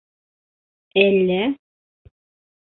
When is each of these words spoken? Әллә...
Әллә... 1.03 1.37